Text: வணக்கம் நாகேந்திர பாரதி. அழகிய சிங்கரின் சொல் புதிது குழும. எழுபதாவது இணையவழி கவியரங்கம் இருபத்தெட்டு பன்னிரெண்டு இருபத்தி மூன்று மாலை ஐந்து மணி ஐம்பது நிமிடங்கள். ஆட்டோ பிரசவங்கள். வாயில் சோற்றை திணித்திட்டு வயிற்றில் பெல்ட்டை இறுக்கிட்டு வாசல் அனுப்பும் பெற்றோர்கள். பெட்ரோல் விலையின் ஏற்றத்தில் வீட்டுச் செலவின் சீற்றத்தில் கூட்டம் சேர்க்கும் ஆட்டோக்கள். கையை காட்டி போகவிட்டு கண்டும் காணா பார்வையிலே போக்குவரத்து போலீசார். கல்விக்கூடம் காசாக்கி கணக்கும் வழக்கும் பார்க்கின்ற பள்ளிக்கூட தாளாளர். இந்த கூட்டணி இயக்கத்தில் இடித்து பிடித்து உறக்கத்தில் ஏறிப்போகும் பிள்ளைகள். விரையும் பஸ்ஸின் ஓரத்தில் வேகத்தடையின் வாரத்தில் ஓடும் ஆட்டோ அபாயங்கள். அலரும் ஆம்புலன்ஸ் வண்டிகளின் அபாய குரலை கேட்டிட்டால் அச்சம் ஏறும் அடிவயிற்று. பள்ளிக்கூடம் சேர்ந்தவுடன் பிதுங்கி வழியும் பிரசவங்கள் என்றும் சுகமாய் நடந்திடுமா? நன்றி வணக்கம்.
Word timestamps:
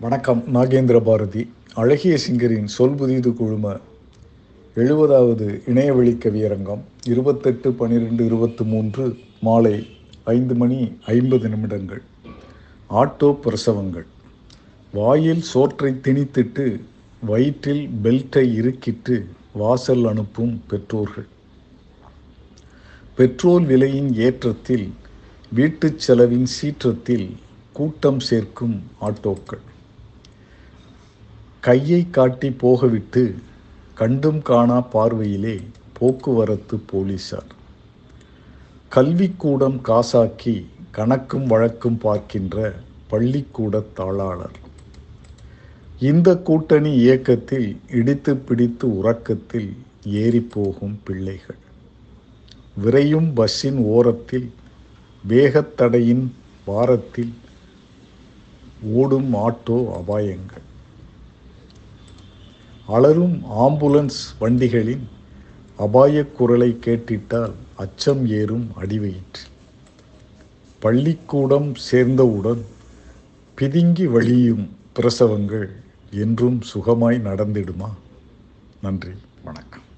வணக்கம் 0.00 0.44
நாகேந்திர 0.54 1.00
பாரதி. 1.00 1.50
அழகிய 1.74 2.18
சிங்கரின் 2.28 2.64
சொல் 2.64 2.94
புதிது 2.94 3.34
குழும. 3.34 3.76
எழுபதாவது 4.76 5.68
இணையவழி 5.68 6.12
கவியரங்கம் 6.12 6.78
இருபத்தெட்டு 7.04 7.72
பன்னிரெண்டு 7.72 8.24
இருபத்தி 8.24 8.64
மூன்று 8.64 9.16
மாலை 9.40 9.86
ஐந்து 10.24 10.54
மணி 10.54 10.92
ஐம்பது 11.06 11.48
நிமிடங்கள். 11.48 12.02
ஆட்டோ 12.90 13.32
பிரசவங்கள். 13.32 14.06
வாயில் 14.92 15.40
சோற்றை 15.40 15.92
திணித்திட்டு 15.92 16.80
வயிற்றில் 17.22 17.90
பெல்ட்டை 18.02 18.54
இறுக்கிட்டு 18.54 19.24
வாசல் 19.52 20.06
அனுப்பும் 20.06 20.62
பெற்றோர்கள். 20.68 21.26
பெட்ரோல் 23.16 23.66
விலையின் 23.66 24.14
ஏற்றத்தில் 24.14 24.90
வீட்டுச் 25.52 25.98
செலவின் 25.98 26.46
சீற்றத்தில் 26.46 27.30
கூட்டம் 27.72 28.20
சேர்க்கும் 28.20 28.82
ஆட்டோக்கள். 29.00 29.68
கையை 31.60 32.10
காட்டி 32.10 32.48
போகவிட்டு 32.48 33.22
கண்டும் 33.94 34.42
காணா 34.42 34.80
பார்வையிலே 34.80 35.56
போக்குவரத்து 35.98 36.76
போலீசார். 36.90 37.50
கல்விக்கூடம் 38.94 39.76
காசாக்கி 39.88 40.54
கணக்கும் 40.96 41.46
வழக்கும் 41.46 41.98
பார்க்கின்ற 41.98 42.72
பள்ளிக்கூட 43.08 43.82
தாளாளர். 43.96 44.56
இந்த 45.98 46.36
கூட்டணி 46.36 46.92
இயக்கத்தில் 46.94 47.76
இடித்து 47.90 48.36
பிடித்து 48.36 48.88
உறக்கத்தில் 48.96 49.70
ஏறிப்போகும் 50.22 50.96
பிள்ளைகள். 51.04 51.60
விரையும் 52.82 53.30
பஸ்ஸின் 53.34 53.82
ஓரத்தில் 53.96 54.48
வேகத்தடையின் 55.28 56.26
வாரத்தில் 56.64 57.32
ஓடும் 58.92 59.34
ஆட்டோ 59.34 59.78
அபாயங்கள். 60.00 60.66
அலரும் 62.90 63.42
ஆம்புலன்ஸ் 63.58 64.20
வண்டிகளின் 64.38 65.08
அபாய 65.76 66.24
குரலை 66.24 66.78
கேட்டிட்டால் 66.80 67.52
அச்சம் 67.74 68.26
ஏறும் 68.26 68.66
அடிவயிற்று. 68.80 69.42
பள்ளிக்கூடம் 70.78 71.74
சேர்ந்தவுடன் 71.74 72.64
பிதுங்கி 73.58 74.04
வழியும் 74.04 74.76
பிரசவங்கள் 74.92 75.70
என்றும் 76.10 76.60
சுகமாய் 76.74 77.18
நடந்திடுமா? 77.28 77.90
நன்றி 78.82 79.10
வணக்கம். 79.44 79.88